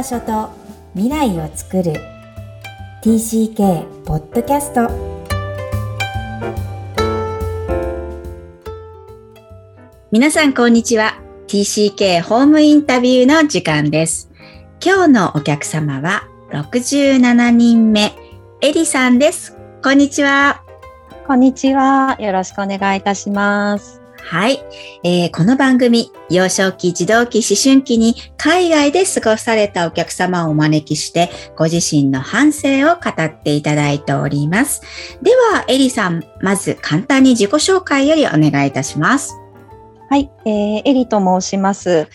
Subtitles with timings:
[0.00, 0.48] 場所と
[0.94, 1.92] 未来を作る。
[3.02, 4.88] TCK ポッドキャスト
[10.10, 11.20] 皆さんこんにちは。
[11.48, 14.30] TCK ホームインタビューの時間です。
[14.82, 18.14] 今日のお客様は67人目
[18.62, 19.58] エリさんです。
[19.84, 20.62] こんにちは。
[21.26, 22.16] こんにちは。
[22.18, 23.99] よろしくお願いいたします。
[24.22, 24.60] はい、
[25.02, 34.82] えー、この番組、幼少期、児童期、思春期に海外で過ごされたお客様をお招きして、ご自身の反省を語っていただいております。
[35.22, 39.34] では、エリさん、まず簡単に自己紹介よりお願いいたします。
[40.08, 42.08] はい、えー、エリと申します。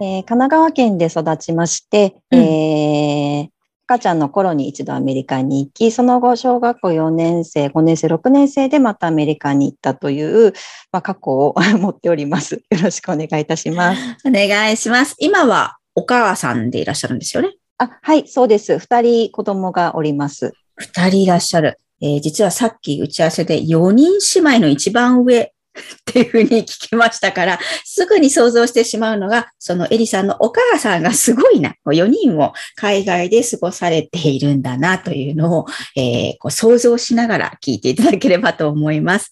[0.00, 3.61] えー、神奈川県で育ちまして、うん、えー、
[3.92, 10.54] 赤ちゃんの頃に一度アメリカに行き、その後小学校4年生、5年生、6年生でまたアメリカに行ったという、
[10.90, 12.54] まあ、過去を 持っております。
[12.54, 14.00] よろしくお願いいたします。
[14.26, 15.14] お願いします。
[15.18, 17.50] 今はお母さんでいらっしゃるんですよね？
[17.76, 18.78] あはい、そうです。
[18.78, 20.54] 二人子供がおります。
[20.76, 21.78] 二人いらっしゃる。
[22.00, 39.30] えー、実はさっき打ち合わせで4人姉妹の一番上っていうふうに聞きましたから、すぐに想像してしまうのが、そのエリさんのお母さんがすごいな、4人を海外で過ごされているんだなというのを、えー、こう想像しながら聞いていただければと思います。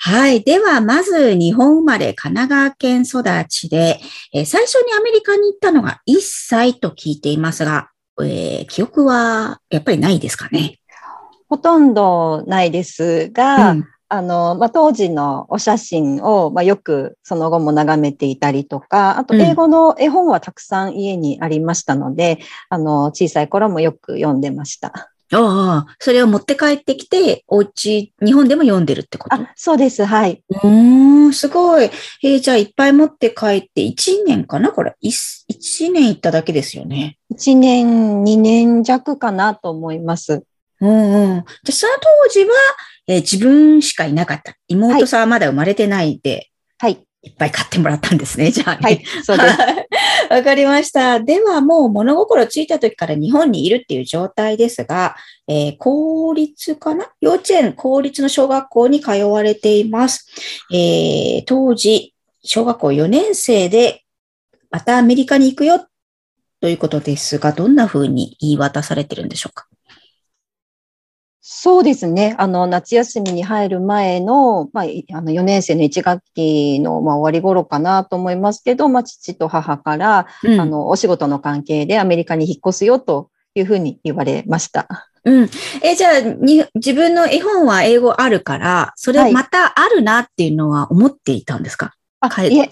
[0.00, 0.42] はい。
[0.42, 4.00] では、まず日本生まれ神奈川県育ちで、
[4.32, 7.90] えー、最初にアメリカに行ったのが1歳と聞いていますが、
[8.22, 10.78] えー、記憶はやっぱりないですかね？
[11.48, 22.38] ほとんどないですが、うんあの、まあ、当時のお写真を、まあ、よくその後も眺めていたりとか、あと英語の絵本はたくさん家にありましたので、
[22.72, 25.10] うん、あの、小さい頃もよく読んでました。
[25.32, 29.36] ああ、それを持って帰ってきて、お家、日本でも読んでるってこと？
[29.36, 30.42] あ、そうです、はい。
[30.64, 31.84] うん、すごい。
[31.84, 34.72] えー、じゃあいっぱい持って帰って、1年かな？
[34.72, 34.96] これ。
[35.00, 37.16] 1年行っただけですよね。
[37.32, 40.42] 1年、2年弱かなと思います。
[40.80, 41.44] うんうん。
[41.62, 41.92] で、その
[42.24, 42.50] 当時は、
[43.12, 44.54] えー、自分しかいなかった。
[44.68, 47.04] 妹さんはまだ生まれてないで、はい。
[47.22, 49.58] いっぱい買ってもらったんですね、じゃあ、ね、はい、そうです。
[50.30, 51.20] わかりました。
[51.20, 55.16] ではもう物心ついた時から日本にいるっていう状態ですが、
[55.46, 57.10] えー、公立かな？
[57.20, 60.26] 幼稚園、公立の小学校に通われています。
[60.72, 64.02] えー、当時、小学校4年生で、
[64.70, 65.84] またアメリカに行くよ
[66.60, 69.66] ということですが、どんな風に言い渡されてるんでしょうか？
[71.52, 72.36] そうですね。
[72.38, 85.08] あの、夏休みに入る前の、まあ、あの4年生の1学期の、まあ、終わり頃かなと思いますけど、まあ、父と母から、うん、あの、お仕事の関係でアメリカに引っ越すよというふうに言われました。
[85.24, 85.50] うん。
[85.82, 92.70] え、じゃあに、自分の絵本は英語あるから、それまたあるなっていうのは思っていたんですか、はい、あ、いえ、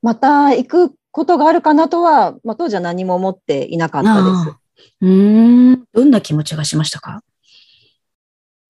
[0.00, 4.56] また行くことがあるかなとは、まあ、当時は何も思っていなかったです。
[5.02, 5.84] うん。
[5.92, 7.20] どんな気持ちがしましたか？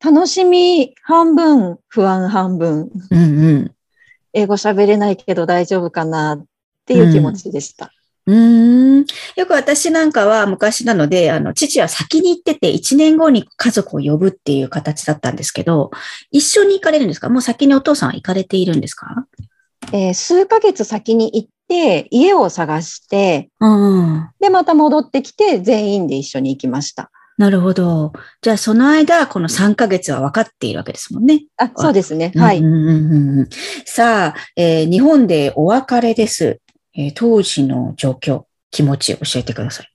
[0.05, 2.91] 楽しみ半分、不安半分。
[3.11, 3.73] うんうん、
[4.33, 6.45] 英語喋れないけど大丈夫かなっ
[6.85, 7.91] ていう気持ちでした。
[8.29, 15.93] うん、よく私なんかは昔なので、あの、父は先に行ってて、1年後に家族を呼ぶっていう形だったんですけど、
[16.33, 17.29] 一緒に行かれるんですか？
[17.29, 19.27] もう先にお父さんは行かれているんですか？
[19.93, 27.13] えー、数ヶ月先に行って、家を探して、うん、で、また戻ってきて、全員で一緒に行きました。
[27.39, 28.13] なるほど。
[28.41, 31.45] じゃあ、その間、この3ヶ月は分かっているわけですもんね。
[31.59, 32.33] あ、そうですね。
[32.35, 32.63] はい。
[33.85, 36.61] さあ、えー、日本でお別れです、
[36.97, 39.91] えー、当時の状況、気持ち教えてください。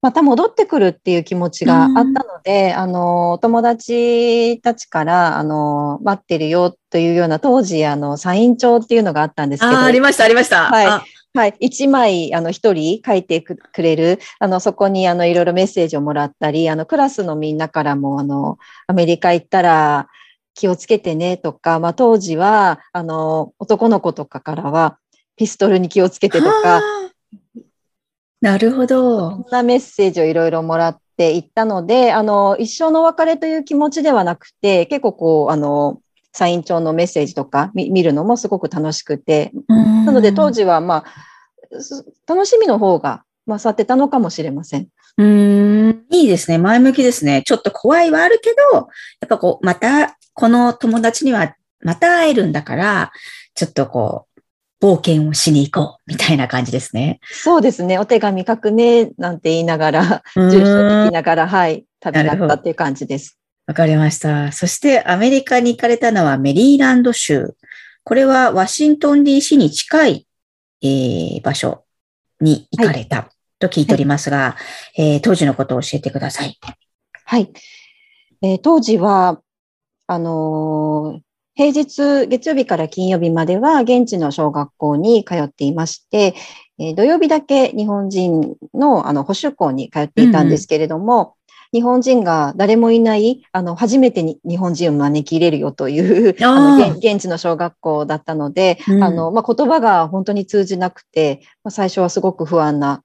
[0.00, 9.72] また戻ってくるっていう気持ちがあったので、あの、お友達たちから、あの、待ってるよというような、当時、あの、サイン帳っていうのがあったんですけど。
[9.72, 10.64] あ、ありました、ありました。
[10.70, 11.02] はい。
[11.36, 11.56] はい。
[11.58, 20.06] 一枚、あの、一人書いてくれる、あの、そこに、あの、いろいろメッセージをもらったり、あの、クラスのみんなからも、あの、アメリカ行ったら
[20.54, 24.98] 気をつけてねとか、まあ、当時は、あの、男の子とかからは、
[25.34, 26.80] ピストルに気をつけてとか、
[28.40, 29.30] なるほど。
[29.30, 36.00] そんなメッセージをいろいろもらっていったので、あの、一生の別れという気持ちではなくて、結構こう、あの、
[36.34, 41.14] サイン帳のメッセージとか見るのもすごく楽しくて、なので当時はまあ、
[42.26, 44.88] 楽しみの方が勝ってたのかもしれません。
[45.16, 46.58] うん、いいですね。
[46.58, 47.42] 前向きですね。
[47.46, 48.80] ちょっと怖いはあるけど、や
[49.26, 53.12] っぱこう、また、この友達にはまた会えるんだから、
[53.54, 54.26] ちょっとこ
[54.82, 57.20] う、冒険をしに行こう、みたいな感じですね。
[57.30, 57.98] そうですね。
[58.00, 63.38] お手紙書くね、なんて言いながら、住所聞きながら、はい、旅立ったっていう感じです。
[63.66, 64.52] わかりました。
[64.52, 67.54] そしてアメリカに行かれたのはメリーランド州。
[68.04, 70.26] これはワシントン DC に近い、
[70.82, 71.84] えー、場所
[72.40, 74.56] に行かれたと聞いておりますが、
[74.98, 76.58] えー当時のことを教えてください。
[77.24, 77.50] はい。
[78.42, 79.40] えー当時は、
[80.06, 81.20] あのー
[81.56, 86.34] 平日、月曜日から金曜日までは現地の小学校に通っていまして、
[86.78, 91.36] えー土曜日だけ日本人のあの補習校に通っていたんですけれども、
[91.74, 103.02] 日本人が誰もいない、あの、初めてに日本人を招き入れるよという、あの、現現地の小学校だったので、うんあの、まあ、言葉が本当に通じなくて、まあ、最初はすごく不安な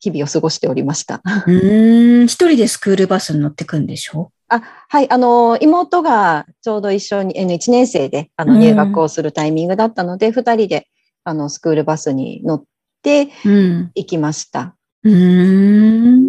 [0.00, 1.20] 日々を過ごしておりました。
[1.46, 4.30] うーん、一人でスクールバスに乗ってくんでしょ？
[4.48, 10.86] あ、はい、あの、妹がちょうど一緒に、えー1年生で、あの、うん入学をするタイミングだったので、二、人で、
[11.24, 12.64] あの、スクールバスに乗っ
[13.02, 13.90] てうん。
[13.94, 14.74] 行きました。
[15.02, 16.23] うーん。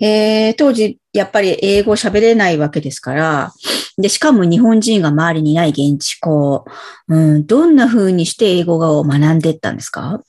[0.00, 3.52] えー当時、やっぱり英語喋れないわけですから、
[3.96, 6.64] で、しかも日本人が周りにいない現地校、
[7.08, 10.20] うん、どんな風にして英語を学んでったんですか？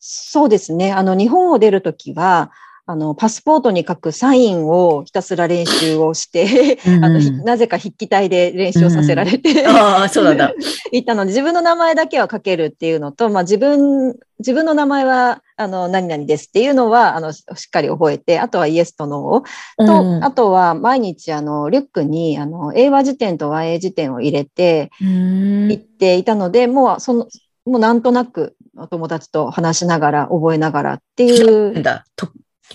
[0.00, 0.92] そうですね。
[0.92, 2.50] あの、日本を出るときは、
[2.86, 10.52] あの、パスポートに書くサインをひたすら練習をして、あの、ひなぜか筆記体で練習をさせられて、ああ、そうなんだ。
[10.92, 27.28] 行ったので、自分の名前だけは書けるっていうのと、まあ自分、自分の名前は、あの、何々ですっていうのは、あの、しっかり覚えて、あとはイエスとノーと、うんあとは毎日、あの、リュックに、あの、英和辞典と和英辞典を入れて行っていたので、もう、その、
[27.64, 32.04] もうなんとなく、お友達と話しながら、覚えながらっていうなんだ。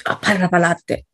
[0.03, 1.06] とあパラパラって。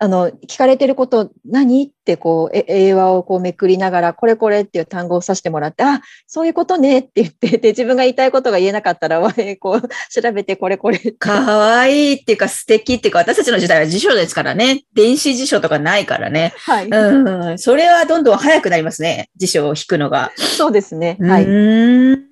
[0.00, 9.20] あの、聞かれてること何ってこう、え英和をこうめくりながら、これこれっていう単語を指してもらって、あ、そういうことねって言って、で、自分が言いたいことが言えなかったら、
[9.58, 9.88] こう、
[10.22, 10.98] 調べてこれこれ。
[10.98, 14.84] かわいいっていうか素敵っていうか、私たちの時代は辞書ですからね。
[14.94, 16.54] 電子辞書とかないからね。
[16.58, 16.88] はい。
[16.88, 17.58] うん。
[17.58, 19.30] それはどんどん早くなりますね。
[19.36, 20.30] 辞書を引くのが。
[20.36, 21.16] そうですね。
[21.20, 21.44] はうい。
[21.44, 22.24] ーん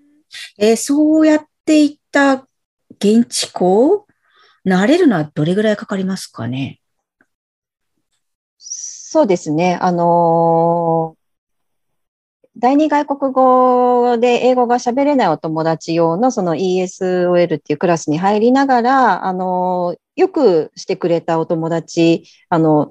[0.59, 2.47] えーそうやっていった
[3.01, 4.06] 現地校
[4.67, 6.81] 慣れるのはどれぐらいかかりますかね？
[8.59, 9.79] そうですね。
[9.81, 11.27] あのー
[12.59, 22.91] 第二外国語で英語が喋れないお友達用のその ESOL っていうクラスに入りながら、あのよくしてくれたお友達、あの、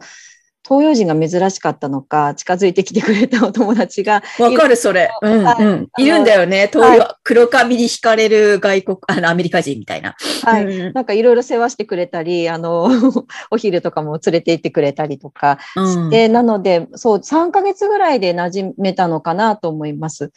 [0.67, 5.12] 東洋人が珍しかったのか、近づいてきてくれたお友達が、わかる、それ。
[5.21, 5.89] うん、はいうん。
[6.00, 6.69] いるんだよね。
[6.73, 10.15] 東洋、黒髪に惹かれる外国、あの、アメリカ人みたいな。
[10.44, 10.65] はい。
[10.65, 12.89] うんなんかいろいろ世話してくれたり、あの、
[13.51, 20.31] お昼とかも連れて行ってくれたりとかうんで、なので、そう、3ヶ月ぐらいで馴染めたのかなと思います。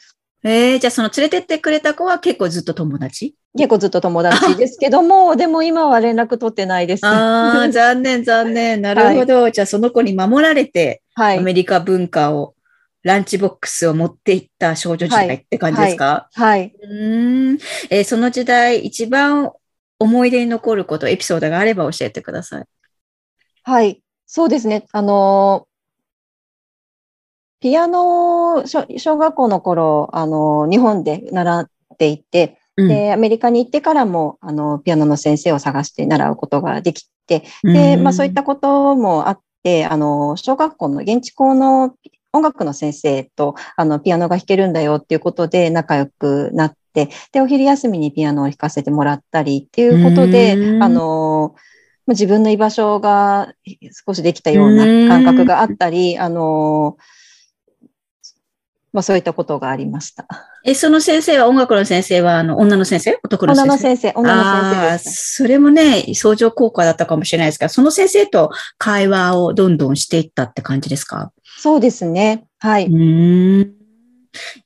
[0.45, 3.35] えーじゃあその連れてってくれた子は結構ずっと友達？
[3.57, 7.07] 結構ずっと友達ですけども、でも今は連絡取ってないです。
[7.07, 8.83] ああ、 残念、残念。
[8.83, 9.51] なるほど。
[9.51, 11.39] じゃあその子に守られて、はい。
[11.39, 12.55] アメリカ文化を、
[13.03, 16.75] ランチボックスを持っていった少女時代って感じですか、はい。
[16.83, 17.59] うーん、
[17.91, 19.53] えーその時代一番
[20.01, 22.65] 思い出に残ること、エピソードがあれば教えてください。
[23.63, 24.03] はい。
[24.27, 24.87] そうですね。
[24.93, 25.69] あの、
[27.61, 41.95] ピアノを小小学校の頃、あの、日本で習っていて、うんで、アメリカに行ってからも、あの、ピアノの先生を探して習うことができて、で、まあそういったこともあって、あの、小学校の現地校の
[42.33, 50.83] 音楽の先生と、あの、ピアノが弾けるんだよっていうことで仲良くなって、で、お昼休みにピアノを弾かせてもらったりっていうことでう、ん。
[50.83, 51.55] あの、
[52.07, 53.53] まあ自分の居場所が
[54.07, 56.97] 少しできたような感覚があったり、あの、
[58.93, 60.27] まあそういったことがありました。
[60.65, 63.19] え、その先生は、音楽の先生は、あの、女の先生？
[63.23, 63.69] 男の先生？
[63.69, 64.99] 女の先生、女の先生ああ。
[64.99, 71.33] それもね、相乗効果だったかもしれないですが、その先生と会話をどんどんしていったって感じですか？
[71.59, 72.47] そうですね。
[72.59, 72.85] はうい。
[72.87, 73.73] ーん。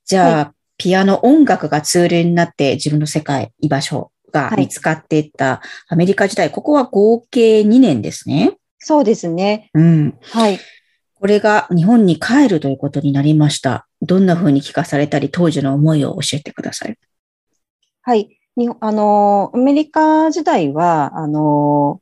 [0.04, 8.56] じゃあ、ピアノ音楽がツールになって自分の世界、居場所が見つかっていったアメリカ時代、ここは合計2年ですね。
[8.78, 9.70] そうですね。
[9.74, 10.18] うん。
[10.22, 10.58] はい。
[11.14, 13.86] これが日本に帰るということになりました。
[14.02, 16.98] どんな風に聞かされたり、当時の思いを教えてください。
[18.02, 18.36] はい。
[18.56, 22.00] にあの、アメリカ時代は、あの、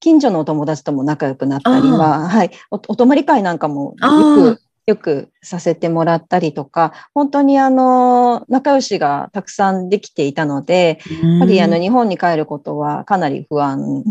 [0.00, 2.50] 近所のお友達とも仲良くなったりは、はい。
[2.70, 14.02] お、お泊まり会なんかもあよく、よくさせてもらったりとか、本当にあの、仲良しがたくさんできていたので、やっぱりあの、日本に帰ることはかなり不安。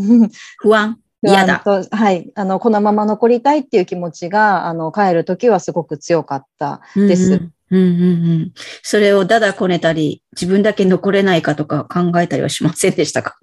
[0.59, 0.99] 不安？
[1.01, 1.63] 不嫌だ。
[1.63, 2.31] はい。
[2.35, 7.33] あの、このまま残りたいっていう気持ちが、あの、帰るときはすごく強かったです。
[7.33, 8.51] うんうんうんうん。
[8.81, 13.37] それをだだこねたり、自分だけ残れないかとか考えたりはしませんでしたか？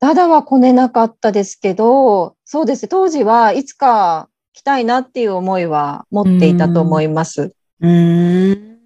[0.00, 2.88] ただはこねなかったですけど、そうです。
[2.88, 7.54] 当時はいつか来たいなっていう思いは持っていたと思います。
[7.80, 8.78] うーん。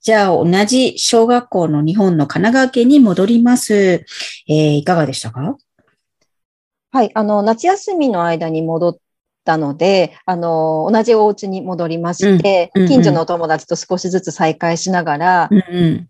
[0.00, 3.74] じゃあ、同じ小学校の日本の神奈川県に戻ります。
[3.74, 5.56] えー、いかがでしたか？
[6.96, 8.96] はい、あの、夏休みの間に戻っ
[9.44, 16.08] たので、あの、同じお家に戻りまして、うんうんうん近所のお友達と少しずつ再会しながら、うんうん。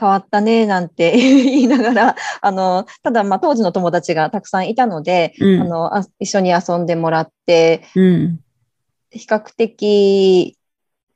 [0.00, 8.40] 変わったね、なんて 言いながら、あの、ただ、まあ、当時の友達がたくさんいたので、うんあのあ、一緒に遊んでもらって、うん。
[9.10, 10.56] 比較的、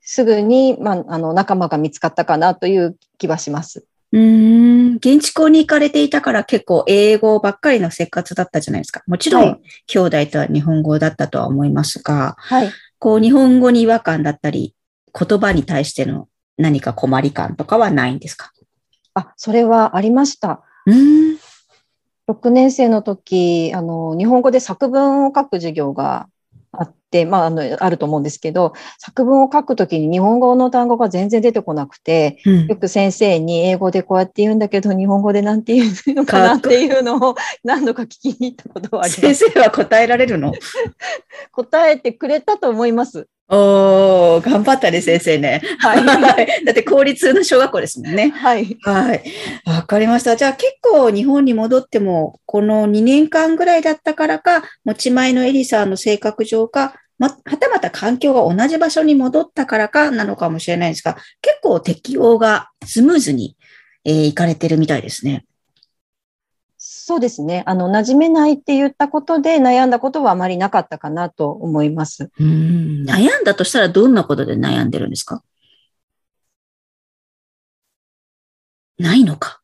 [0.02, 3.87] すぐに、まあ、あの、仲間が見つかったかなという気はします。
[4.12, 4.96] うーん。
[4.96, 9.02] 現地校に行かれていたから結構英語ばっかりの生活だったじゃないですか。
[9.06, 12.70] もちろん、はい兄弟とは日本語だったとは思いますが、はい。
[12.98, 14.75] こう、日本語に違和感だったり、
[15.18, 18.52] 言葉に対しての何か困り感とかはないんですか？
[19.14, 20.62] あ、それはありました。
[20.86, 21.38] うーん。
[22.28, 26.28] 6年生の時、あの、日本語で作文を書く授業が
[27.25, 39.50] まあ、あの、あると思うんですけど、作文を書くときに日本語の単語が全然出てこなくて、うんよく先生に英語でこうやって言うんだけど、日本語でなんて言うのかなっていうのを 何度か聞きに行ったことはありま先す。
[39.54, 40.52] 生は答えられるの？
[41.52, 43.26] 答えてくれたと思います。
[43.49, 45.62] おー、頑張ったね、先生ね。
[45.78, 46.04] はい。
[46.66, 48.30] だって公立の小学校ですもんね。
[48.30, 48.76] はい。
[48.82, 49.23] はい。
[49.64, 50.35] わかりました。
[50.35, 63.56] じゃあ結構日本に戻っても、この2年間ぐらいだったからか、持ち前のエリさんの性格上か、ま、はたまた環境が同じ場所に戻ったからかなのかもしれないんですが、結構適応がスムーズに、
[64.04, 65.46] えー、いかれてるみたいですね。
[66.78, 67.62] そうですね。
[67.66, 72.30] あの、馴染めないって言ったことで悩んだことはあまりなかったかなと思います。
[72.38, 75.42] うん悩んだとしたらどんなことで悩んでるんですか？
[78.99, 79.61] ないのか。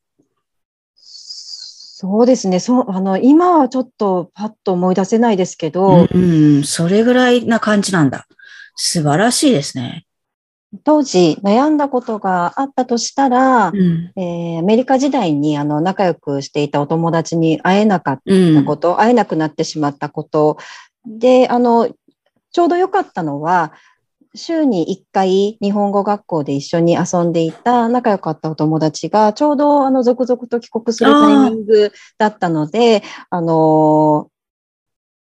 [2.03, 2.59] そうですね。
[2.59, 8.27] そう、あの、今はちょっとパッと思い出せないですけど、うん、それぐらいな感じなんだ。
[8.75, 10.05] 素晴らしいですね。
[10.83, 14.11] 当時悩んだことがあったとしたら、うん。
[14.17, 18.55] えーアメリカ時代にあの仲良くしていたお友達に会えなかっうん。
[18.57, 20.59] たこと、会えなくなってしまったこと。
[21.07, 21.89] で、あの、
[22.51, 23.75] ちょうど良かったのは、
[24.35, 34.29] 週に1回日本語学校で一緒に遊んでいた仲良かったお友達がちょうどあの続々と帰国するタイミングだったので、あの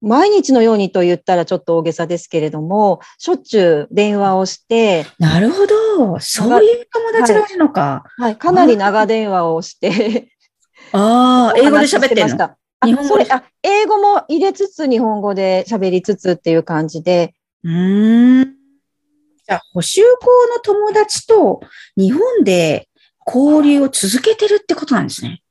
[0.02, 6.20] 毎日のようにと言ったらちょっと大げさですけれども、しょっちゅう電話をして、なるほど。
[6.20, 8.04] そういう友達がいるのか。
[8.18, 10.30] はい、かなり長電話をして、
[10.92, 13.32] ああ、英語で喋ってましたあ日本語で？
[13.32, 17.34] あ英語も入れつつ日本語で喋りつつっていう感じで、
[17.64, 18.62] うーん。
[19.48, 21.62] じゃあ、補修校の友達と
[21.98, 22.88] 日本で
[23.26, 25.42] 交流を続けてるってことなんですね。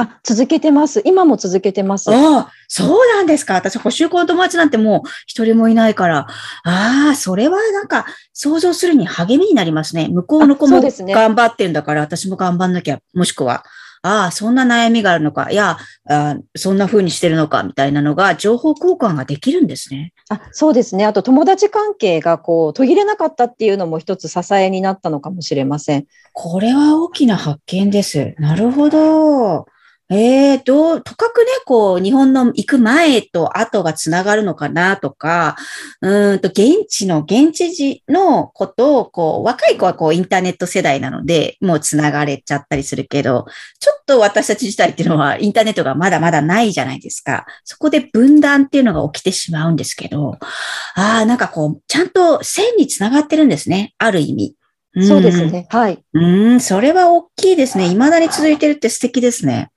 [0.00, 1.02] あ、続けてます。
[1.04, 2.08] 今も続けてます。
[2.08, 3.54] ああ、そうなんですか。
[3.54, 6.28] 私、補修校の友達なんてもう一人もいないから。
[6.62, 10.06] ああ、それはなんか想像するに励みになりますね。
[10.08, 13.00] 向こうの子も頑張ってんだから、私も頑張んなきゃ。
[13.12, 13.64] もしくは、
[14.02, 15.50] ああ、そんな悩みがあるのか。
[15.50, 15.78] いや、
[16.08, 20.12] あそんな風にしてるのか、みたいなのが情報交換ができるんですね。
[20.28, 21.04] あそうですね。
[21.04, 26.06] あと友達関係がこう途切れなかったっていうのも一つ支えになったのかもしれません。
[26.32, 28.34] これは大きな発見です。
[28.38, 29.66] なるほど。
[30.10, 35.54] ええどう、とかくね、こう、日本の行く前と後がつながるのかなとか、
[36.00, 43.44] うーんと、現地の、現地時のことを、こう、若い子はこう、インターネット世代なので、もうつながれちゃったりするけど、
[43.80, 47.44] ちょっと私たち自体っていうのは、インターネットがまだまだないじゃないですか。
[47.64, 53.92] そこで分断っていうのが起きてしまうんですけど、ああ、なんかこう、ちゃんと線につながってるんですね。
[53.98, 54.54] ある意味。
[54.98, 55.66] んそうですね。
[55.68, 56.02] はい。
[56.14, 57.88] うーん、それは大きいですね。
[57.90, 59.70] 未だに続いてるって素敵ですね。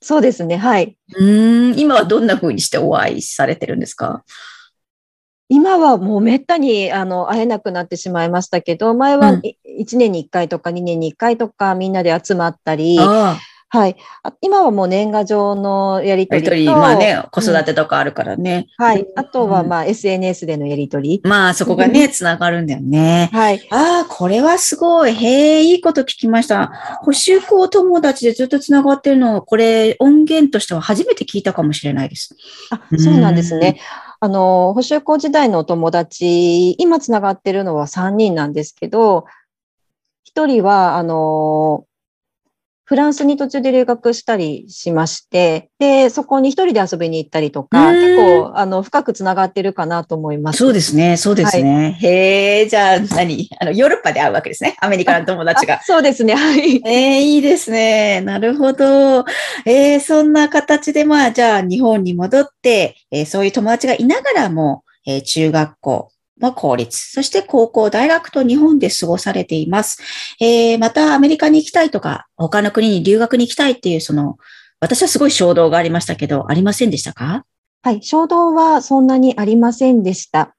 [0.00, 0.56] そうですね。
[0.56, 0.96] はい。
[1.14, 4.22] うーん、今はどんな風にしてお会いされてるんですか？
[5.48, 13.38] 今はもうめったにあの会えなくなってしまいましたけど、前はうん1年に1回とか2年に1回とかみんなで集まったり、あ
[13.70, 13.96] はい。
[14.22, 18.66] あ今はもう年賀状のやりあ、やりとり、取りと、まあね、子育てとかあるからね。
[18.78, 19.06] はい。
[19.14, 21.20] あとはうんまあ SNS でのやり取り。
[21.22, 23.28] まあそこがね、つながるんだよね。
[23.30, 23.66] はい。
[23.70, 25.12] ああ、これはすごい。
[25.12, 26.68] へえ、いいこと聞きました。
[27.02, 32.36] 補修校友達でずっとつながってるの、これ音源としては初めて聞いたかもしれないです。
[32.70, 33.80] あ、そうなんですね。
[34.20, 39.26] あの、補修校時代のお友達、今つながってるのは3人なんですけど、
[40.24, 41.84] 1人は、あの、
[42.88, 50.58] フランスに途中で留学したりしまして、で、そこに一人で遊びに行ったりとか、うん結構、あの、深くつながってるかなと思います。
[50.60, 51.98] そうですね、そうですね。
[52.00, 53.50] へえ、じゃあ何？
[53.60, 54.74] あの、ヨーロッパで会うわけですね。
[54.80, 55.80] アメリカの友達があ。
[55.84, 56.80] そうですね、はい。
[56.86, 58.22] ええいいですね。
[58.22, 59.26] なるほど。
[59.66, 70.00] えーそんな形で、まあ、じゃあ、日本に戻って、えーそういう友達がいながらも、えー中学校まあ、公立、そして高校、大学と日本で過ごされています。
[70.40, 74.38] えー、またアメリカに行きたいとか、他の国に留学に行きたいっていう、その、
[74.80, 77.44] 私はすごい衝動がありましたけど、ありませんでしたか？
[77.82, 80.54] はい、衝動はそんなにありませんでした。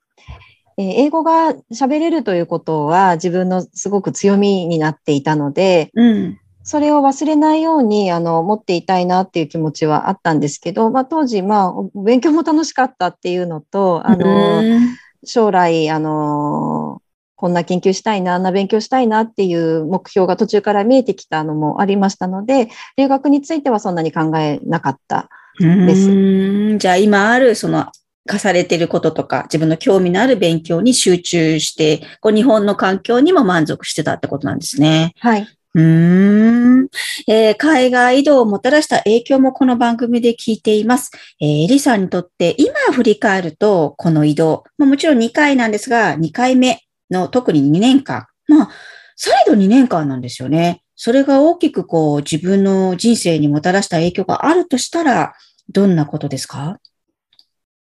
[0.78, 6.40] えー英語が喋れるということは自分のすごく強みになっていたので、うん。
[6.64, 17.02] それを忘れないように、あの、持っていたいなっていう気持ちはあったんですけど、まあ、当時、まあ、お勉強も楽しかったっていうのと、あの、うん将来、あの、
[17.36, 25.30] こんな研究したいな、あんな勉強したいなっていう目標が途中から見えてきたのもありましたので、留学についてはそんなに考えなかった。
[25.60, 27.92] ですうんじゃあ今ある、その、
[28.28, 35.14] 課されていることとか、自分の興味のある勉強に集中して、こう日本の環境にも満足してたってことなんですね。
[35.20, 35.48] はい。
[35.76, 36.88] うん、
[37.28, 41.12] えー海外移動をもたらした影響もこの番組で聞いています。
[41.40, 48.70] えーエリさんにとって今振り返ると、この移動、まあ、もちろん2回なんですが、2回目の特に2年間、まあ、
[49.16, 50.82] 再度2年間なんですよね。
[50.96, 55.34] それが大きくこう自分の人生にもたらした影響があるとしたら、
[55.72, 56.80] どんなことですか？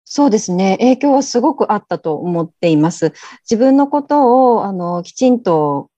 [0.07, 0.77] そうですね。
[0.79, 3.13] 影響はすごくあったと思っています。
[3.43, 5.91] 自分のことを、あの、きちんと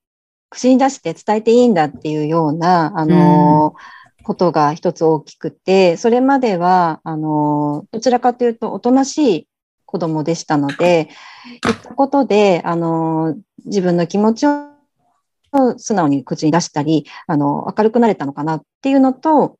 [0.49, 3.75] 口に出して伝えていいんだっていうような、あの、
[4.23, 9.47] ことが一つ大きくて、それまでは、あの、どちらかというと、おとなしい
[9.85, 11.09] 子供でしたので、
[11.63, 13.35] 言ったことで、あの、
[13.65, 14.67] 自分の気持ちを
[15.77, 19.57] 素直に口に出したり、あの、明るくなれたのかなっていうのと、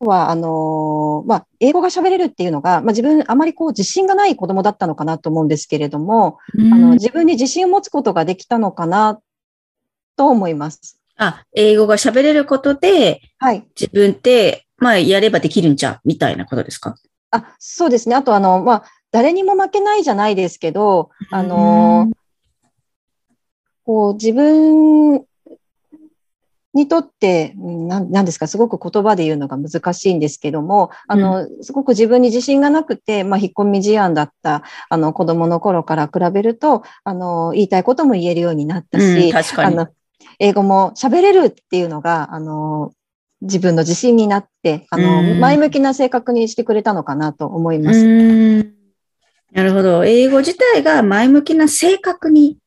[0.00, 6.38] あとは、あの、まあ、英語が喋れるっていうのが、まあ、自分あまりこう自信がない子供だったのかなと思うんですけれども、
[6.72, 9.20] あの、自分に自信を持つことができたのかな
[10.20, 11.00] と思います。
[11.16, 13.64] あ、英語が喋れることで、はい。
[13.78, 16.94] 自分って、まあ、やればできるんじゃ、みたいなことですか？
[17.30, 18.14] あ、そうですね。
[18.14, 22.10] あと、あの、まあ、誰にも負けないじゃないですけど、あの、
[23.86, 25.24] こう、自分
[26.74, 39.76] にとって、うんなんなんですか、すごく言葉で言うのが難しいんですけども、あの、すごく自分に自信がなくて、まあ、引っ込み思案だった、あの、子供の頃から比べると、あの、言いたいことも言えるようになったうんし、確かに。
[39.76, 39.88] あの、
[40.38, 42.92] 英語も喋れるっていうのが、あの、
[43.42, 48.04] 自分の自信になって、あの、うん前向きな性格にしてくれたのかなと思います。
[48.06, 48.58] ん
[49.52, 50.04] なるほど。
[50.04, 52.58] 英語自体が前向きな性格に、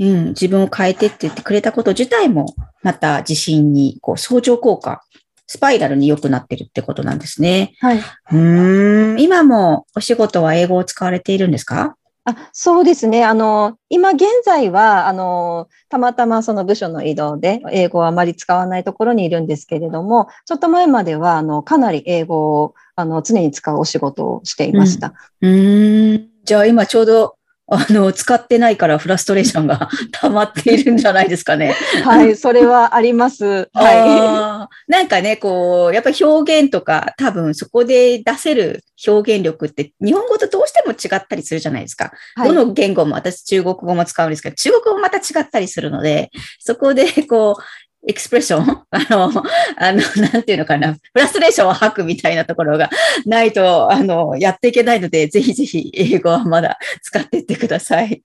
[0.00, 2.46] うん、自分を変えてって言ってくれたこと自体も、
[2.82, 5.02] また自信に、こう、相乗効果、
[5.46, 7.74] スパイラルに良くなってるってことなんですね。
[7.80, 7.98] はい。
[7.98, 11.96] うーん、今もお仕事は英語を使われているんですか？
[12.26, 13.22] あ、そうですね。
[13.24, 25.12] あの、今現在は、あの、たまたまその部署の移動で英語をあまり使わないところにいるんですけれども、ちょっと前までは、あの、かなり英語を、あの、常に使うお仕事をしていました。
[25.42, 31.74] うーん、じゃあ今ちょうど、あの、使ってないからフラストレーションが 溜まっているんじゃないですかね。
[32.04, 33.68] はい、それはあります。
[33.72, 34.90] はい。
[34.90, 42.12] なんかね、こう、やっぱり表現とか、多分そこで出せる表現力って、日本語とどうしても違ったりするじゃないですか。
[42.36, 47.62] はいどの言語も、私中国語も使うんですけど、中国語もまた違ったりするので、そこで、 こう、
[48.06, 49.42] エクスプレッションあの、
[49.76, 52.90] あの、なんていうのかな、フラストレーションを吐くみたいなところが
[53.24, 58.22] ないと、あの、やっていけないので、ぜひぜひ英語はまだ使っていってください。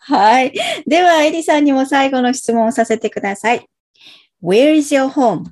[0.00, 0.52] はい。
[0.86, 3.66] では、エリさんにも最後の質問をさせてください。
[4.42, 5.44] Where is your home?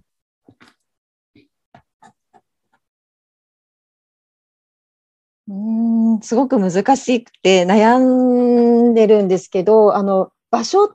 [5.48, 10.94] うーん、すごく難しくて悩んでるんですけど、あの、場所、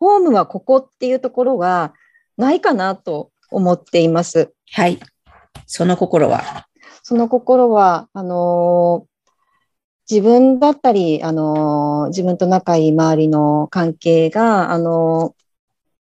[0.00, 1.94] ホームはここっていうところは
[2.36, 4.52] ないかなと思っています。
[4.72, 4.98] はい。
[5.66, 6.66] その心は？
[7.02, 9.10] その心は、あのー
[10.10, 15.40] 自分だったり、あのー自分と仲いい周りの関係が、あのー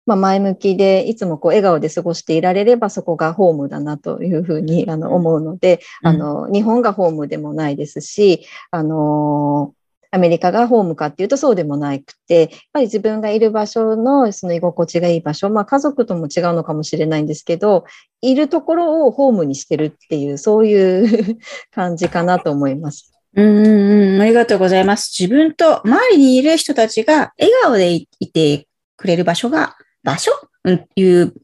[0.06, 9.77] まあ、前向きで、いつもこう笑顔で過ごしていられれば、そこがホームだなというふうにあの思うので、あの、日本がホームでもないですし、あのー
[10.10, 17.84] アメリカがホームかっていうとそうでもなくて、やっぱり自分がいる場所のその居心地がいい場所、まあ家族とも違うのかもしれないんですけど、
[18.20, 21.38] いるところをホームにしてるっていう、そういう
[21.74, 23.12] 感じかなと思います。
[23.34, 25.14] うんうんうん、ありがとうございます。
[25.18, 28.66] 自分と周りにいる人たちが笑顔でいいて
[28.96, 30.32] くれる場所が、場所？
[30.64, 31.34] うんいう、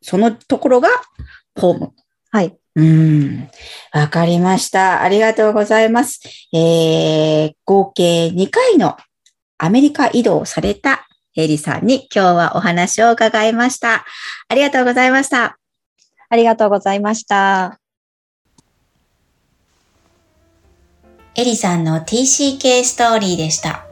[0.00, 0.88] そのところが
[1.58, 1.92] ホーム。
[2.30, 2.56] はい。
[2.74, 3.50] うん。
[3.92, 5.02] わかりました。
[5.02, 6.20] ありがとうございます。
[6.52, 8.96] えー、合計2回の
[9.58, 11.06] アメリカ移動をされた
[11.36, 14.04] エリさんに今日はお話を伺いました。
[14.48, 15.58] ありがとうございました。
[16.28, 17.78] ありがとうございました。
[21.34, 23.86] エリさんの TCK ストーリーでした。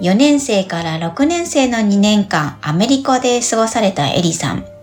[0.00, 4.77] 4年生から6年生の2年間アメリカで過ごされたエリさん。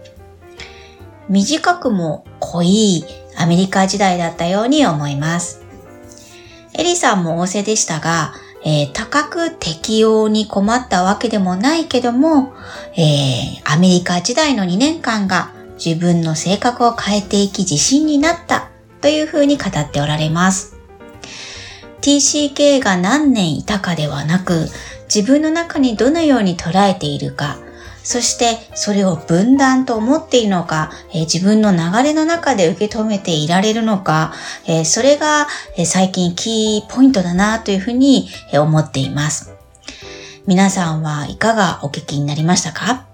[1.29, 3.03] 短くも濃い
[3.38, 5.63] アメリカ時代だったように思います。
[6.73, 8.33] エリさんも仰せでしたが、
[8.63, 12.53] えー、高く適用に困ったわけでもないけども、
[12.95, 15.51] えー、アメリカ時代の2年間が
[15.83, 18.69] 自分の性格を変えていき自信になった
[19.01, 20.77] というふうに語っておられます。
[22.01, 24.67] TCK が何年いたかではなく、
[25.13, 27.57] 自分の中にどのように捉えているか、
[28.05, 34.31] そしてそれを分断と思っているのか、え、自分の流れの中で受け止めていられるのか、
[34.67, 39.53] え、それが、え、最近キーポイントだなというふうに、え思っています。
[40.45, 43.05] 皆さんはいかがお聞きになりましたか？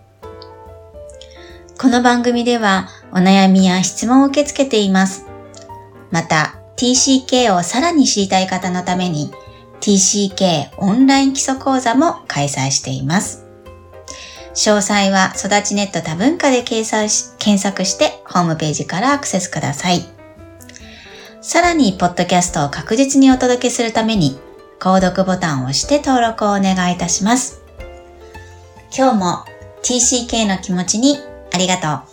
[1.79, 5.25] この番組ではお悩みや質問を受け付けています。
[6.11, 9.31] また TCK をさらに知りたい方のために
[9.79, 13.40] TCK オンライン基礎講座も開催しています。
[14.53, 20.03] 詳細は育ちネット多文化で掲載し検索してホームページからアクセスください。
[21.41, 24.39] さらに、ポッドキャストを確実にお届けするために、
[24.79, 27.61] 購読ボタンを押して登録をお願いいたします。
[28.95, 29.45] 今日も
[29.83, 31.17] TCK の気持ちに
[31.51, 32.10] ありがとう。